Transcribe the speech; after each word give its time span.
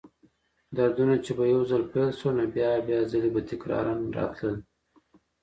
دردونه 0.77 1.15
چې 1.25 1.31
به 1.37 1.43
یو 1.53 1.61
ځل 1.71 1.83
پیل 1.91 2.09
شول، 2.19 2.35
نو 2.39 2.45
بیا 2.55 2.69
بیا 2.87 2.99
ځلې 3.11 3.29
به 3.33 3.41
تکراراً 3.49 3.93
راتلل. 4.17 4.57